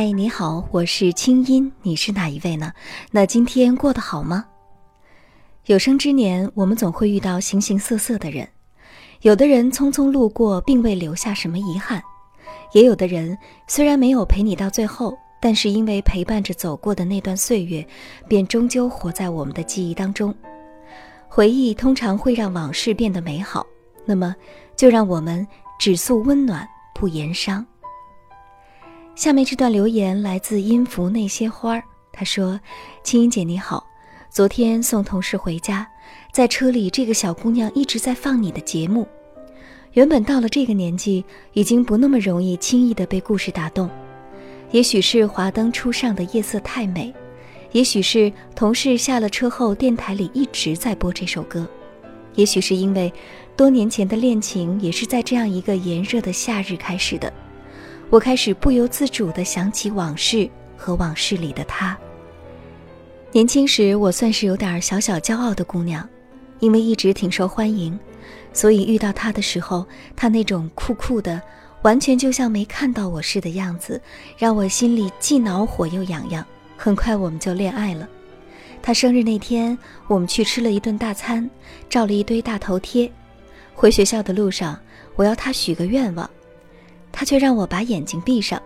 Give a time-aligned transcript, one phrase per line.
[0.00, 2.72] 嗨，你好，我是清音，你是哪一位呢？
[3.10, 4.44] 那今天过得好吗？
[5.66, 8.48] 有生之年，我们总会遇到形形色色的人，
[9.22, 12.00] 有的人匆匆路过，并未留下什么遗憾；
[12.74, 13.36] 也有的人
[13.66, 17.84] 虽然没有陪你到最后，但是因为陪伴着走过的那段岁月，
[18.28, 20.32] 便终究活在我们的记忆当中。
[21.26, 23.66] 回忆通常会让往事变得美好，
[24.04, 24.32] 那么
[24.76, 25.44] 就让我们
[25.76, 27.66] 只诉温暖，不言伤。
[29.18, 31.82] 下面这段留言来自音符那些花儿。
[32.12, 32.60] 他说
[33.02, 33.84] ：“青音姐你好，
[34.30, 35.84] 昨天送同事回家，
[36.30, 39.08] 在车里，这个小姑娘一直在放你的节目。
[39.94, 43.90] 原本到了这个年纪，已经不那么容易轻易的被故事打动。
[44.70, 47.12] 也许是华灯初上的夜色太美，
[47.72, 51.66] 也许是同事下了车后，电台里一直在播这首歌，
[52.36, 53.12] 也许是因为
[53.56, 57.32] 多年前的恋情也是在这样一个炎热的夏日开始的。”
[58.10, 61.96] 我开始不由自主地想起往事和往事里的他。
[63.32, 66.08] 年轻时，我算是有点小小骄傲的姑娘，
[66.60, 67.98] 因为一直挺受欢迎，
[68.54, 69.86] 所以遇到他的时候，
[70.16, 71.40] 他那种酷酷的，
[71.82, 74.00] 完全就像没看到我似的样子，
[74.38, 76.42] 让我心里既恼火又痒痒。
[76.78, 78.08] 很快我们就恋爱了。
[78.80, 79.76] 他生日那天，
[80.06, 81.48] 我们去吃了一顿大餐，
[81.90, 83.10] 照了一堆大头贴。
[83.74, 84.80] 回学校的路上，
[85.14, 86.28] 我要他许个愿望。
[87.18, 88.62] 他却让我把眼睛闭上，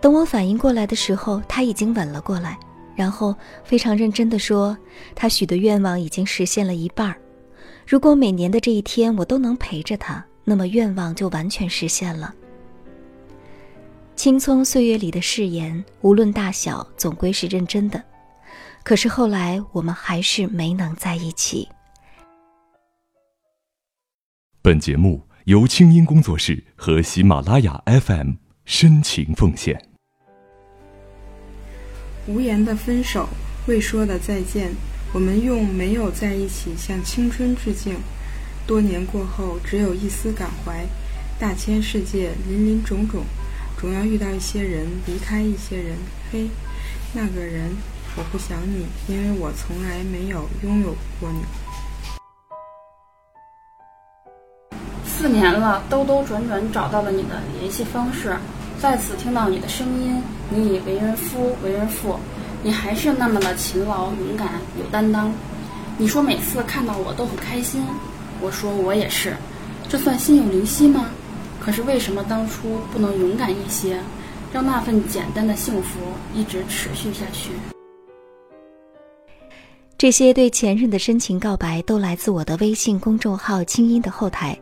[0.00, 2.56] 等我反应过来的时候，他已经吻了过来，
[2.94, 4.78] 然后非常认真地说
[5.16, 7.18] ：“他许的愿望已经实现了一半儿，
[7.84, 12.32] 如果每年的这一天我都能陪着他，那么愿望就完全实现了。”
[14.14, 18.00] 青葱岁月里的誓言，无论大小，总归是认真的。
[18.84, 21.68] 可是后来，我们还是没能在一起。
[24.62, 25.25] 本节目。
[25.46, 28.32] 由清音工作室和喜马拉雅 FM
[28.64, 29.80] 深情奉献。
[32.26, 33.28] 无言的分手，
[33.68, 34.72] 未说的再见，
[35.14, 37.94] 我们用没有在一起向青春致敬。
[38.66, 40.84] 多年过后，只有一丝感怀。
[41.38, 43.22] 大千世界，林林种种，
[43.78, 45.96] 总要遇到一些人，离开一些人。
[46.32, 46.48] 嘿，
[47.12, 47.70] 那个人，
[48.16, 51.38] 我不想你，因为我从来没有拥有过你。
[55.18, 58.36] 四年了，兜兜转转找到了你的联系方式，
[58.78, 60.22] 再次听到你的声音。
[60.50, 62.18] 你已为人夫，为人父，
[62.62, 65.32] 你还是那么的勤劳、勇敢、有担当。
[65.96, 67.82] 你说每次看到我都很开心，
[68.42, 69.34] 我说我也是，
[69.88, 71.06] 这算心有灵犀吗？
[71.58, 73.98] 可是为什么当初不能勇敢一些，
[74.52, 75.98] 让那份简单的幸福
[76.34, 77.52] 一直持续下去？
[79.96, 84.56] 这些对前任的深情告白，都来自我的微信公众号“清音”的后台。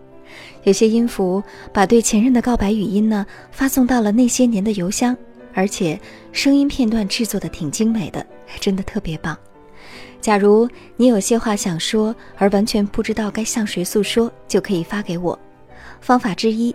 [0.65, 5.17] 有些音符把对前任的告白语音呢发送到了那些年的邮箱，
[5.53, 6.01] 而且
[6.33, 8.27] 声音片段制作的挺精美的，
[8.61, 9.37] 真的特别棒。
[10.21, 15.39] 假如你有些话想说，而完全不知道该向谁诉说，就可以发给我。
[16.01, 16.75] 方法之一，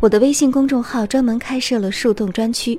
[0.00, 2.78] 我的微信公众号专门开设了树洞专区，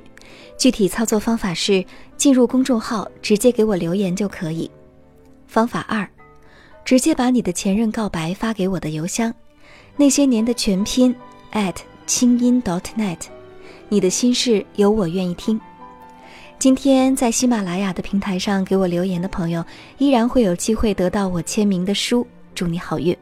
[0.56, 1.84] 具体操作方法是
[2.16, 4.68] 进入公众号直接给我留言就可以。
[5.46, 6.08] 方法二，
[6.84, 9.32] 直接把你的前任告白发给我的邮箱。
[10.00, 11.12] 那些年的全拼
[11.52, 11.74] at
[12.06, 13.18] 清音 dot net，
[13.88, 15.60] 你的心事有我愿意听。
[16.56, 19.64] 今天在喜马拉雅的平台上给我留言的朋友，
[19.98, 22.24] 依然会有机会得到我签名的书。
[22.54, 23.16] 祝你好运。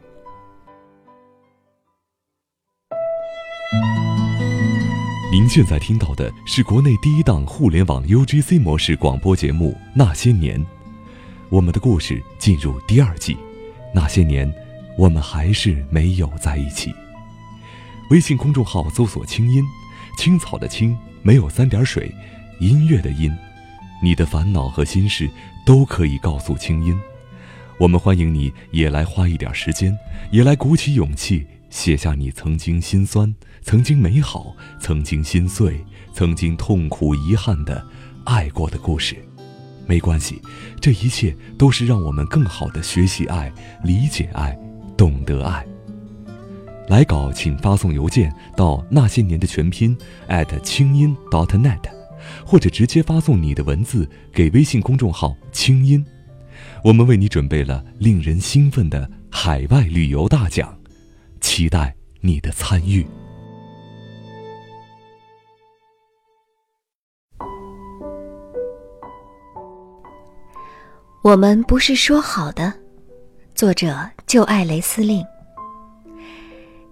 [5.33, 10.61] 您现在听到的是国内第一档互联网 UGC 模式广播节目《那些年》，
[11.49, 13.35] 我们的故事进入第二季，
[13.95, 14.47] 《那些年》。
[14.97, 16.95] 我们还是没有在一起。
[18.11, 19.65] 微信公众号搜索“清音
[20.17, 22.15] 青草”的“青”，没有三点水，
[22.61, 23.35] 音乐的“音”。
[24.03, 25.29] 你的烦恼和心事
[25.65, 26.99] 都可以告诉清音。
[27.79, 29.97] 我们欢迎你也来花一点时间，
[30.31, 35.85] 也来鼓起勇气写下你曾经心酸、曾经美好、曾经心碎、
[36.15, 37.85] 曾经痛苦、遗憾的
[38.25, 39.17] 爱过的故事。
[39.87, 40.41] 没关系，
[40.81, 43.53] 这一切都是让我们更好的学习爱、
[43.85, 44.57] 理解爱。
[44.97, 45.67] 懂得爱。
[46.89, 49.97] 来稿请发送邮件到那些年的全拼
[50.29, 51.83] at 清音 dot net，
[52.45, 56.05] 或者直接发送你的文字给微信公众号清音。
[56.85, 60.79] 我们为你准备了令人兴奋的海外旅游大奖，
[61.41, 63.05] 期待你的参与。
[71.23, 72.73] 我们不是说好的。
[73.53, 75.25] 作者就爱雷司令。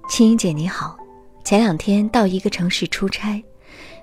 [0.09, 0.97] 青音姐你好，
[1.43, 3.43] 前两天到一个城市出差，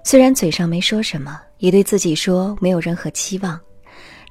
[0.03, 3.57] 虽然嘴上没说什么，也对自己说没有任何期望，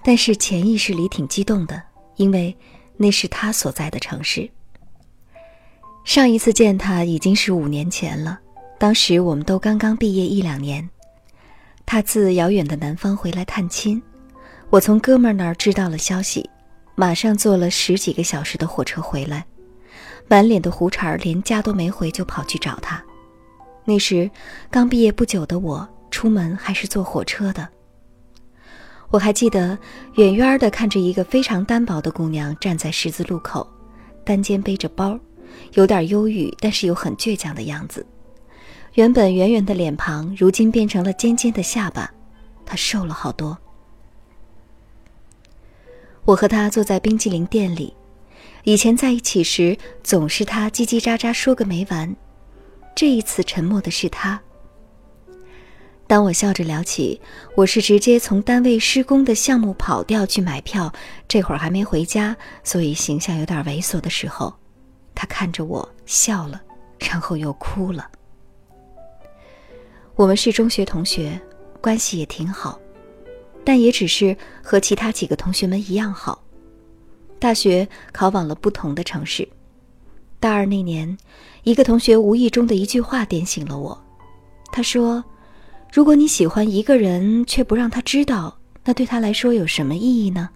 [0.05, 1.82] 但是潜意识里挺激动的，
[2.17, 2.55] 因为
[2.99, 4.49] 那是他所在的城市。
[6.05, 8.38] 上一次见他已经是五年前了，
[8.79, 10.87] 当时我们都刚刚毕业一两年。
[11.87, 14.00] 他自遥远的南方回来探亲，
[14.69, 16.49] 我从哥们儿那儿知道了消息，
[17.00, 19.47] 马上坐了十几个小时的火车回来，
[20.29, 23.02] 满脸的胡茬儿，连家都没回就跑去找他。
[23.87, 24.31] 那时
[24.70, 27.67] 刚毕业不久的我，出门还是坐火车的。
[29.08, 29.79] 我还记得
[30.17, 33.67] 远远的看着一个非常单薄的姑娘站在十字路口，
[34.23, 35.19] 单肩背着包。
[35.73, 38.06] 有点忧郁，但是又很倔强的样子。
[38.93, 42.12] 原本圆圆的脸庞，如今变成了尖尖的下巴。
[42.67, 43.56] 她瘦了好多。
[46.30, 47.92] 我和他坐在冰激凌店里，
[48.62, 52.14] 以前在一起时，总是他叽叽喳喳说个没完。
[52.94, 54.40] 这一次沉默的是他。
[56.06, 57.20] 当我笑着聊起
[57.56, 60.92] 我是直接从单位施工的项目跑掉去买票，
[61.26, 64.54] 这会儿还没回家，所以形象有点猥琐的时候。
[65.16, 66.62] 他看着我笑了，
[67.00, 68.08] 然后又哭了。
[70.14, 71.40] 我们是中学同学，
[71.80, 72.78] 关系也挺好，
[73.64, 76.42] 但也只是和其他几个同学们一样好。
[77.38, 79.48] 大学考往了不同的城市。
[80.38, 81.16] 大二那年，
[81.64, 83.98] 一个同学无意中的一句话点醒了我。
[84.72, 85.22] 他说
[85.92, 90.48] ：“如果你喜欢一个人却不让他知道，那对他来说有什么意义呢？”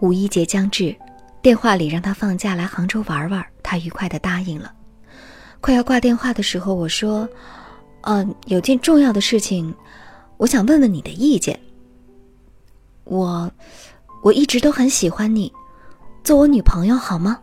[0.00, 0.94] 五一节将至。
[1.42, 4.72] 电话里让他放假来杭州玩玩，他愉快的答应了。
[5.60, 7.28] 快要挂电话的时候，我说
[8.02, 9.72] ：“嗯，有件重要的事情，
[10.38, 11.58] 我想问问你的意见。
[13.06, 13.50] 我，
[14.22, 15.50] 我一直都很喜欢你，
[16.22, 17.40] 做我女朋友好吗？”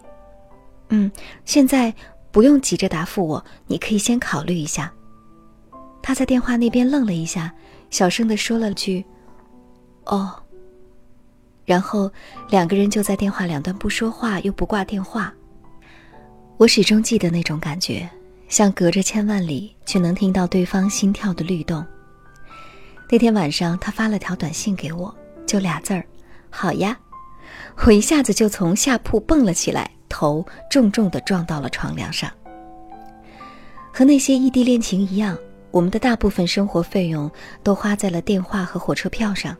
[0.89, 1.11] 嗯，
[1.45, 1.91] 现在
[2.31, 4.93] 不用急着答复我，你可以先考虑一下。
[6.01, 7.51] 他在电话那边愣了一下，
[7.89, 9.03] 小声的说了句
[10.05, 10.31] ：“哦。”
[11.65, 12.11] 然后
[12.49, 15.33] 两个人就在电话两端不说话，又不挂电话。
[16.57, 18.07] 我始终记得那种感觉，
[18.49, 21.83] 像隔着千万里，却能听到对方心跳的律动。
[23.09, 25.13] 那天晚上，他发了条短信给我，
[25.45, 26.05] 就俩字儿
[26.49, 26.97] ：“好呀。”
[27.85, 32.31] 我一下子就从下铺蹦了起来，头重重的撞到了床梁上。
[33.91, 35.37] 和那些异地恋情一样，
[35.71, 37.29] 我们的大部分生活费用
[37.63, 39.55] 都花在了电话和火车票上。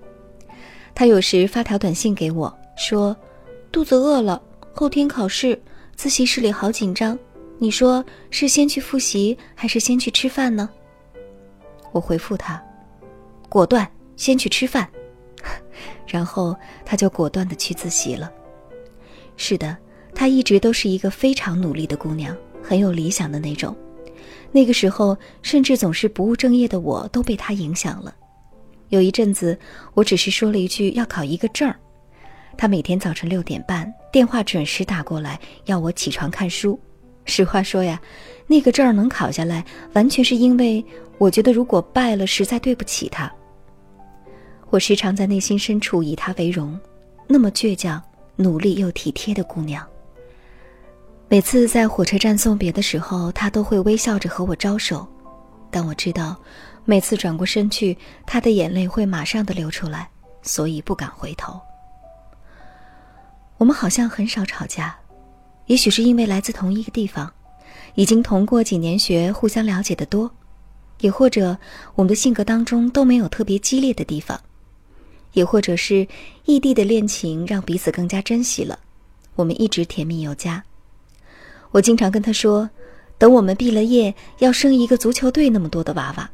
[0.96, 3.16] 他有时发条短信给我，说
[3.72, 4.42] ：“肚子饿了，
[4.74, 5.60] 后天考试，
[5.96, 7.18] 自习室里好紧张，
[7.58, 10.70] 你说是先去复习还是先去吃饭呢？”
[11.92, 12.62] 我回复他
[13.50, 14.88] ：“果断，先去吃饭。”
[16.08, 16.56] 然后
[16.86, 18.32] 他就果断的去自习了。
[19.36, 19.76] 是的，
[20.14, 23.76] 她一直都是一个非常努力的姑娘，很有理想的那种。
[24.52, 28.14] 那个时候，甚至总是不务正业的我都被她影响了。
[28.90, 29.58] 有一阵子，
[29.96, 31.76] 我只是说了一句要考一个证儿，
[32.56, 36.80] 她每天早晨六点半电话准时打过来，要我起床看书。
[37.26, 38.00] 实话说呀，
[38.46, 40.86] 那个证儿能考下来，完全是因为
[41.18, 43.34] 我觉得如果败了，实在对不起她。
[44.74, 46.80] 我时常在内心深处以她为荣，
[47.28, 48.02] 那么倔强、
[48.36, 49.88] 努力又体贴的姑娘。
[51.30, 55.08] 每次在火车站送别的时候，她都会微笑着和我招手，
[55.70, 56.36] 但我知道。
[56.86, 60.10] 每次转过身去，她的眼泪会马上的流出来，
[60.42, 61.62] 所以不敢回头。
[63.60, 64.96] 我们好像很少吵架，
[65.68, 67.32] 也许是因为来自同一个地方，
[67.94, 70.32] 已经同过几年学，互相了解的多，
[71.02, 71.56] 也或者
[71.94, 74.42] 我们的性格当中都没有特别激烈的地方，
[75.34, 76.08] 也或者是
[76.46, 78.80] 异地的恋情让彼此更加珍惜了，
[79.36, 80.64] 我们一直甜蜜有加。
[81.72, 82.70] 我经常跟他说，
[83.18, 86.30] 等我们毕了业，要生一个足球队那么多的娃娃。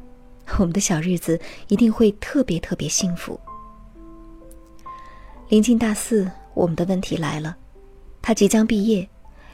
[0.58, 3.38] 我们的小日子一定会特别特别幸福。
[5.48, 7.56] 临近大四，我们的问题来了，
[8.20, 9.08] 他即将毕业，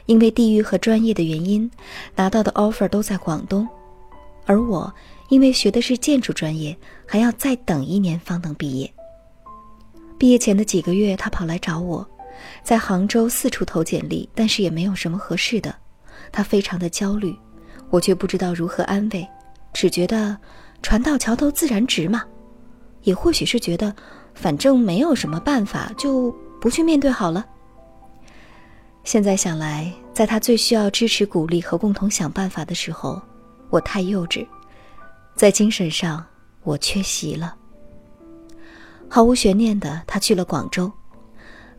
[0.07, 1.69] 因为地域和专业的原因，
[2.15, 3.67] 拿到的 offer 都在广东，
[4.45, 4.91] 而我
[5.29, 6.75] 因为学的是建筑专业，
[7.05, 8.91] 还要再等一年方能毕业。
[10.17, 12.07] 毕业前的几个月，他跑来找我，
[12.63, 15.73] 在杭州四处投简历，但是也没有什么合适的，
[16.31, 17.35] 他非常的焦虑，
[17.89, 19.27] 我却不知道如何安慰，
[19.73, 20.37] 只觉得。
[20.83, 22.23] 船到桥头自然直嘛，
[23.01, 23.93] 也或许是觉得，
[24.35, 26.31] 反正没有什么办法，就
[26.61, 27.43] 不去面对好了。
[29.03, 33.19] 现在想来，在他最需要支持、鼓励和共同想办法的时候，
[33.71, 34.47] 我太幼稚，
[35.35, 36.23] 在精神上
[36.61, 37.55] 我缺席了。
[39.09, 40.91] 毫无悬念的，他去了广州。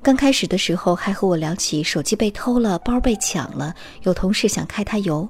[0.03, 5.29] 刚开始的时候，还和我聊起手机被偷了、包被抢了，有同事想开他油。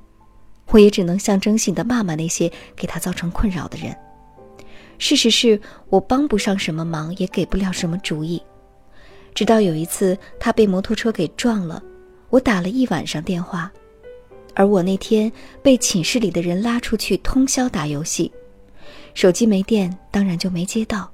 [0.71, 3.97] 我也只能象征性的骂骂那些给他造成困扰的人。
[4.99, 8.43] 事实是我帮不上什么忙，也给不了什么主意。
[9.35, 11.83] 直到有一次，他被摩托车给撞了，
[12.29, 13.73] 我打了一晚上电话，
[14.55, 18.31] 而我那天被寝室里的人拉出去通宵打游戏，
[19.15, 21.11] 手机没电，当然就没接到。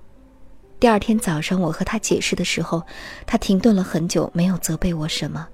[0.85, 2.83] 第二天早上，我和他解释的时候，
[3.25, 5.49] 他停顿了很久，没有责备我什么，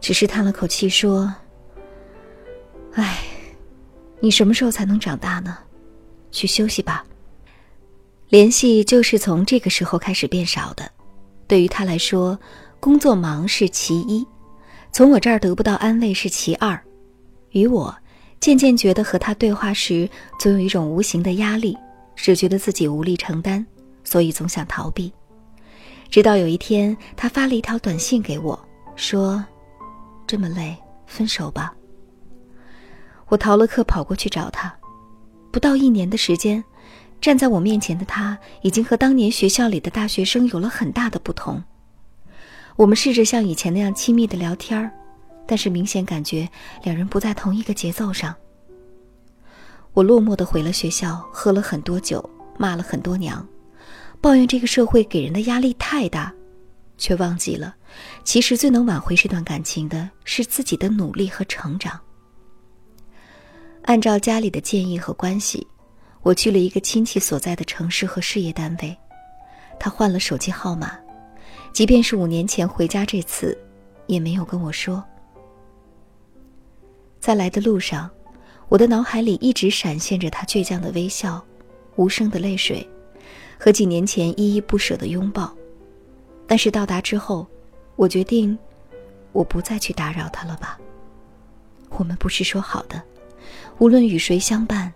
[0.00, 1.30] 只是叹了口气说
[2.96, 3.18] ：“唉，
[4.20, 5.58] 你什么时候才能长大呢？
[6.30, 7.04] 去休息吧。”
[8.30, 10.90] 联系就是从这个时候开始变少的。
[11.46, 12.38] 对于他来说，
[12.80, 14.26] 工作忙是其一，
[14.92, 16.82] 从我这儿得不到安慰是其二。
[17.50, 17.94] 与我，
[18.40, 20.08] 渐渐觉得和他对话时
[20.40, 21.76] 总有一种无形的压力，
[22.16, 23.66] 只觉得自己无力承担，
[24.04, 25.12] 所以总想逃避。
[26.10, 28.56] 直到有一天，他发了一条短信给我，
[28.94, 29.44] 说
[30.28, 31.74] ：“这么累，分手吧。”
[33.26, 34.72] 我逃了课跑过去找他，
[35.50, 36.62] 不到一年的时间。
[37.20, 41.62] 站在我面前的他，已经和当年学校里的大学生有了很大的不同。
[42.76, 44.90] 我们试着像以前那样亲密的聊天儿，
[45.46, 46.46] 但是明显感觉
[46.82, 48.34] 两人不在同一个节奏上。
[49.94, 53.46] 我落寞的回了学校，喝了很多酒，骂了很多娘，
[54.24, 56.32] 抱怨这个社会给人的压力太大，
[56.96, 57.76] 却忘记了，
[58.24, 62.00] 其实最能挽回这段感情的是自己的努力和成长。
[63.82, 65.66] 按照家里的建议和关系。
[66.22, 68.96] 我去了一个亲戚所在的城市和事业单位，
[69.78, 70.98] 他换了手机号码，
[71.70, 73.54] 即便是五年前回家这次，
[74.06, 75.04] 也没有跟我说。
[77.20, 78.10] 在来的路上，
[78.70, 81.44] 我的脑海里一直闪现着他倔强的微笑、
[81.96, 82.88] 无声的泪水，
[83.58, 85.54] 和几年前依依不舍的拥抱。
[86.46, 87.46] 但是到达之后，
[87.96, 88.58] 我决定，
[89.32, 90.78] 我不再去打扰他了吧。
[91.90, 93.02] 我们不是说好的，
[93.78, 94.92] 无论与谁相伴。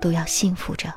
[0.00, 0.92] 都要幸福着。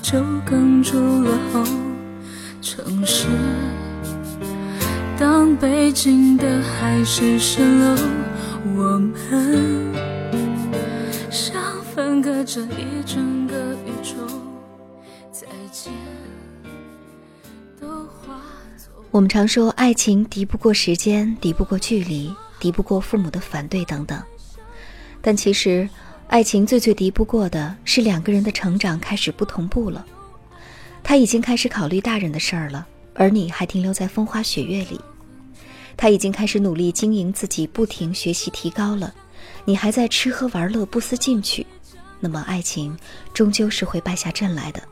[0.00, 0.18] 就
[0.48, 1.64] 哽住了喉。
[2.60, 3.26] 城市，
[5.18, 7.96] 当北京的海市蜃楼。
[8.76, 9.92] 我们
[11.28, 11.60] 像
[11.92, 14.14] 分隔着一整个宇宙，
[15.32, 15.92] 再见
[17.80, 18.40] 都化
[18.76, 18.92] 作。
[19.10, 24.22] 我们常说爱情敌不过时间，敌不过距离，敌不过父母的反对等等。
[25.20, 25.88] 但其实，
[26.32, 30.02] 爱情最最敌不过的是两个人的成长开始不同步了。
[31.02, 34.98] 他已经开始考虑大人的事儿了，而你还停留在风花雪月里。
[35.94, 39.12] 他已经开始努力经营自己，不停学习提高了，
[39.66, 41.66] 你还在吃喝玩乐不思进取，
[42.18, 42.96] 那么爱情
[43.34, 44.82] 终究是会败下阵来的。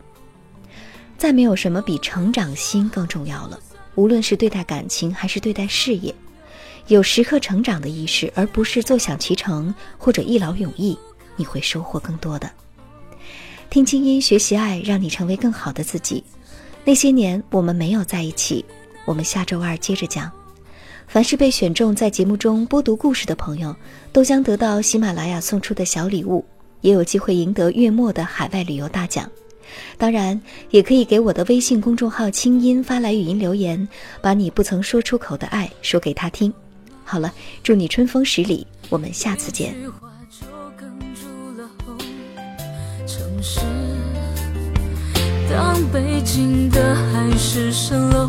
[1.16, 3.58] 再没有什么比成长心更重要了，
[3.94, 6.14] 无论是对待感情还是对待事业，
[6.88, 10.98] 有时刻成长的意识，而不是坐享其成或者一劳永逸，
[11.40, 12.50] 你会收获更多的。
[13.70, 16.22] 听清音，学习爱，让你成为更好的自己。
[16.84, 18.62] 那些年我们没有在一起，
[19.06, 20.30] 我们下周二接着讲。
[21.08, 23.74] 凡是被选中在节目中播读故事的朋友，
[24.12, 26.44] 都将得到喜马拉雅送出的小礼物，
[26.82, 29.28] 也有机会赢得月末的海外旅游大奖。
[29.96, 33.88] 当然，也可以给我的微信公众号“清音”发来语音留言，
[34.20, 36.52] 把你不曾说出口的爱说给他听。
[37.04, 37.32] 好了，
[37.62, 39.74] 祝你春风十里，我们下次见。
[43.42, 43.60] 是
[45.48, 48.28] 当背景的海市蜃楼，